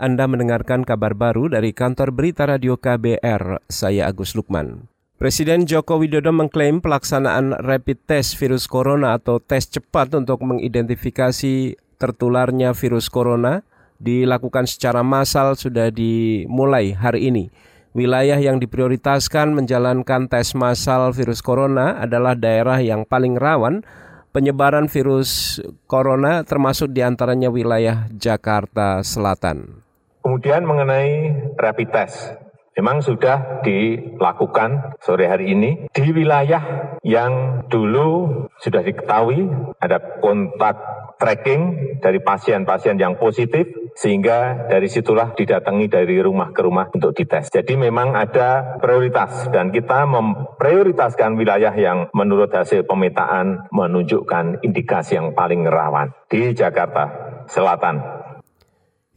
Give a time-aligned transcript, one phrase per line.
[0.00, 3.68] Anda mendengarkan kabar baru dari kantor berita radio KBR.
[3.68, 4.88] Saya Agus Lukman.
[5.20, 12.72] Presiden Joko Widodo mengklaim pelaksanaan rapid test virus corona atau tes cepat untuk mengidentifikasi tertularnya
[12.72, 13.60] virus corona
[14.00, 17.52] dilakukan secara massal sudah dimulai hari ini.
[17.92, 23.84] Wilayah yang diprioritaskan menjalankan tes massal virus corona adalah daerah yang paling rawan
[24.32, 29.79] penyebaran virus corona termasuk di antaranya wilayah Jakarta Selatan.
[30.30, 32.38] Kemudian mengenai rapid test,
[32.78, 39.50] memang sudah dilakukan sore hari ini di wilayah yang dulu sudah diketahui
[39.82, 40.78] ada kontak
[41.18, 47.50] tracking dari pasien-pasien yang positif sehingga dari situlah didatangi dari rumah ke rumah untuk dites.
[47.50, 55.34] Jadi memang ada prioritas dan kita memprioritaskan wilayah yang menurut hasil pemetaan menunjukkan indikasi yang
[55.34, 58.19] paling rawan di Jakarta Selatan,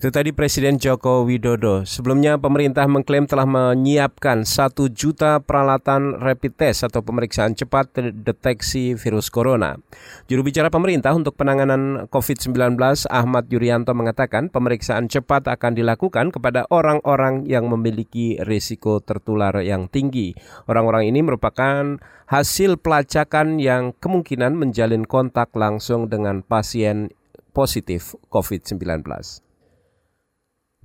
[0.00, 1.84] itu tadi Presiden Joko Widodo.
[1.84, 9.28] Sebelumnya pemerintah mengklaim telah menyiapkan satu juta peralatan rapid test atau pemeriksaan cepat deteksi virus
[9.28, 9.76] corona.
[10.24, 12.80] Juru bicara pemerintah untuk penanganan COVID-19
[13.12, 20.32] Ahmad Yuryanto mengatakan pemeriksaan cepat akan dilakukan kepada orang-orang yang memiliki risiko tertular yang tinggi.
[20.64, 27.12] Orang-orang ini merupakan hasil pelacakan yang kemungkinan menjalin kontak langsung dengan pasien
[27.52, 29.04] positif COVID-19.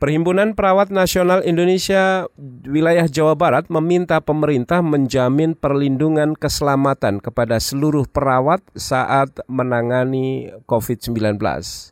[0.00, 2.24] Perhimpunan Perawat Nasional Indonesia
[2.64, 11.36] wilayah Jawa Barat meminta pemerintah menjamin perlindungan keselamatan kepada seluruh perawat saat menangani COVID-19.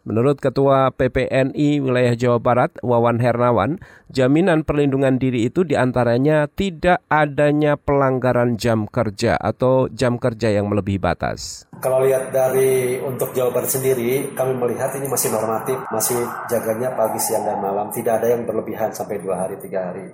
[0.08, 3.76] Menurut Ketua PPNI wilayah Jawa Barat, Wawan Hernawan,
[4.08, 10.72] jaminan perlindungan diri itu di antaranya tidak adanya pelanggaran jam kerja atau jam kerja yang
[10.72, 11.68] melebihi batas.
[11.78, 17.20] Kalau lihat dari untuk Jawa Barat sendiri, kami melihat ini masih normatif, masih jaganya pagi,
[17.20, 17.92] siang, dan malam.
[17.98, 20.06] Tidak ada yang berlebihan sampai dua hari, tiga hari.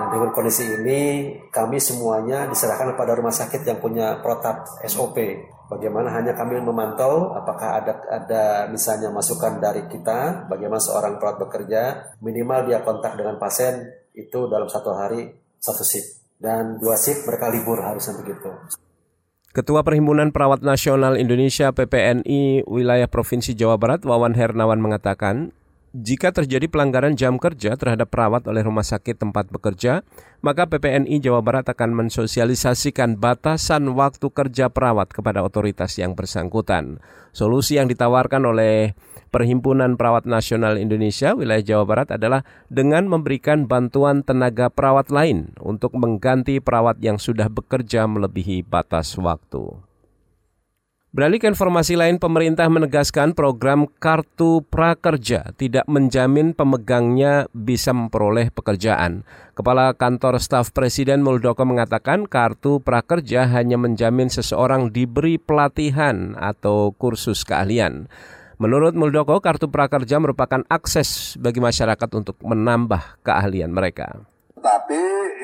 [0.00, 5.20] Nah dengan kondisi ini, kami semuanya diserahkan kepada rumah sakit yang punya protap SOP.
[5.68, 11.82] Bagaimana hanya kami memantau apakah ada ada misalnya masukan dari kita, bagaimana seorang perawat bekerja,
[12.24, 13.84] minimal dia kontak dengan pasien
[14.16, 15.30] itu dalam satu hari
[15.60, 18.50] satu shift dan dua shift mereka libur harusnya begitu.
[19.50, 25.50] Ketua Perhimpunan Perawat Nasional Indonesia PPNI Wilayah Provinsi Jawa Barat Wawan Hernawan mengatakan,
[25.90, 30.06] jika terjadi pelanggaran jam kerja terhadap perawat oleh rumah sakit tempat bekerja,
[30.38, 37.02] maka PPNI Jawa Barat akan mensosialisasikan batasan waktu kerja perawat kepada otoritas yang bersangkutan.
[37.34, 38.94] Solusi yang ditawarkan oleh
[39.34, 45.94] Perhimpunan Perawat Nasional Indonesia wilayah Jawa Barat adalah dengan memberikan bantuan tenaga perawat lain untuk
[45.98, 49.89] mengganti perawat yang sudah bekerja melebihi batas waktu.
[51.10, 59.26] Beralih ke informasi lain, pemerintah menegaskan program Kartu Prakerja tidak menjamin pemegangnya bisa memperoleh pekerjaan.
[59.58, 67.42] Kepala Kantor Staf Presiden Muldoko mengatakan Kartu Prakerja hanya menjamin seseorang diberi pelatihan atau kursus
[67.42, 68.06] keahlian.
[68.62, 74.29] Menurut Muldoko, kartu prakerja merupakan akses bagi masyarakat untuk menambah keahlian mereka.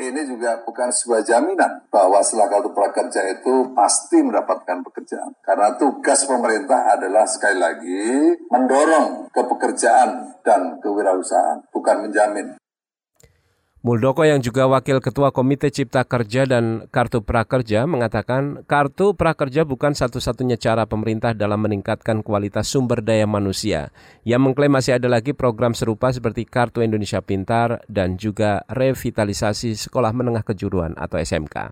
[0.07, 5.35] Ini juga bukan sebuah jaminan bahwa setelah kartu prakerja itu pasti mendapatkan pekerjaan.
[5.43, 12.55] Karena tugas pemerintah adalah sekali lagi mendorong kepekerjaan dan kewirausahaan, bukan menjamin.
[13.87, 19.95] Muldoko yang juga Wakil Ketua Komite Cipta Kerja dan Kartu Prakerja mengatakan Kartu Prakerja bukan
[19.95, 23.95] satu-satunya cara pemerintah dalam meningkatkan kualitas sumber daya manusia.
[24.27, 30.11] Ia mengklaim masih ada lagi program serupa seperti Kartu Indonesia Pintar dan juga revitalisasi sekolah
[30.11, 31.71] menengah kejuruan atau SMK.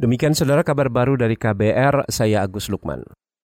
[0.00, 3.04] Demikian saudara kabar baru dari KBR, saya Agus Lukman.